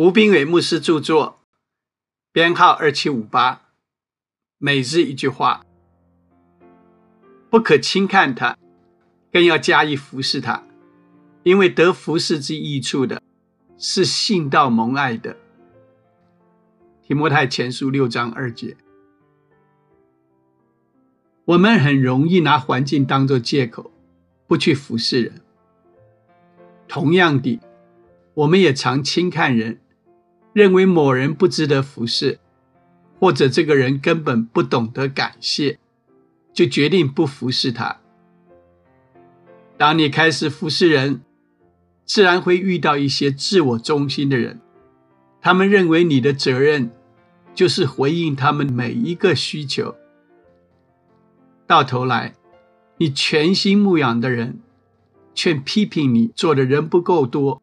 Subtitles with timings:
[0.00, 1.40] 吴斌伟牧师著作，
[2.32, 3.68] 编号二七五八。
[4.56, 5.66] 每日一句话：
[7.50, 8.56] 不可轻看他，
[9.30, 10.64] 更要加以服侍他，
[11.42, 13.20] 因为得服侍之益处的，
[13.76, 15.36] 是信道蒙爱的。
[17.02, 18.78] 提摩太前书六章二节。
[21.44, 23.90] 我们很容易拿环境当作借口，
[24.46, 25.42] 不去服侍人。
[26.88, 27.60] 同样的，
[28.32, 29.78] 我们也常轻看人。
[30.52, 32.38] 认为某人不值得服侍，
[33.18, 35.78] 或者这个人根本不懂得感谢，
[36.52, 37.98] 就决定不服侍他。
[39.76, 41.22] 当你开始服侍人，
[42.04, 44.60] 自然会遇到一些自我中心的人，
[45.40, 46.90] 他们认为你的责任
[47.54, 49.94] 就是回应他们每一个需求。
[51.66, 52.34] 到头来，
[52.98, 54.58] 你全心牧养的人，
[55.34, 57.62] 却批评你做的人不够多。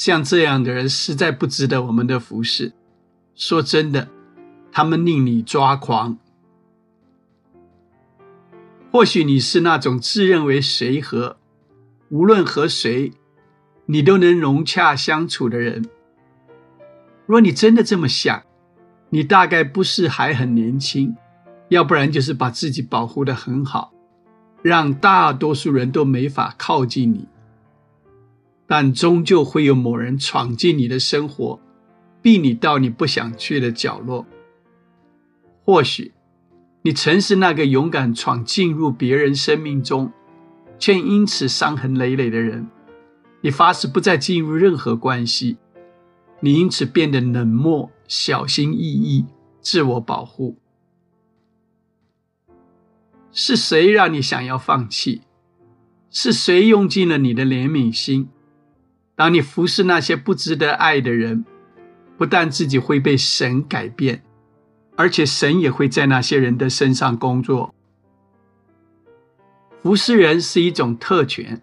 [0.00, 2.72] 像这样的人实在不值得我们的服侍。
[3.34, 4.08] 说真的，
[4.72, 6.16] 他们令你抓狂。
[8.90, 11.36] 或许你是那种自认为随和，
[12.08, 13.12] 无论和谁，
[13.84, 15.84] 你都能融洽相处的人。
[17.26, 18.42] 若你真的这么想，
[19.10, 21.14] 你大概不是还很年轻，
[21.68, 23.92] 要不然就是把自己保护的很好，
[24.62, 27.28] 让大多数人都没法靠近你。
[28.70, 31.58] 但终究会有某人闯进你的生活，
[32.22, 34.24] 逼你到你不想去的角落。
[35.64, 36.12] 或许，
[36.82, 40.12] 你曾是那个勇敢闯进入别人生命中，
[40.78, 42.68] 却因此伤痕累累的人。
[43.40, 45.56] 你发誓不再进入任何关系，
[46.38, 49.26] 你因此变得冷漠、小心翼翼、
[49.60, 50.56] 自我保护。
[53.32, 55.22] 是谁让你想要放弃？
[56.08, 58.28] 是谁用尽了你的怜悯心？
[59.20, 61.44] 当你服侍那些不值得爱的人，
[62.16, 64.22] 不但自己会被神改变，
[64.96, 67.74] 而且神也会在那些人的身上工作。
[69.82, 71.60] 服侍人是一种特权，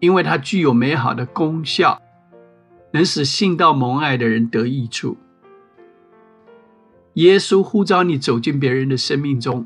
[0.00, 2.02] 因为它具有美好的功效，
[2.90, 5.16] 能使信道蒙爱的人得益处。
[7.12, 9.64] 耶稣呼召你走进别人的生命中，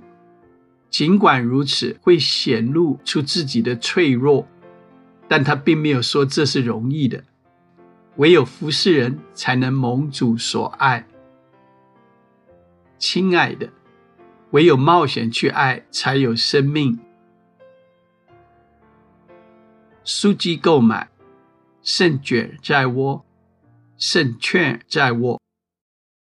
[0.91, 4.47] 尽管如此，会显露出自己的脆弱。
[5.29, 7.23] 但他并没有说这是容易的，
[8.17, 11.07] 唯有服侍人才能蒙主所爱。
[12.99, 13.71] 亲爱的，
[14.51, 16.99] 唯有冒险去爱，才有生命。
[20.03, 21.11] 书籍购买，
[21.83, 23.27] 胜券在握，
[23.99, 25.41] 胜券在握。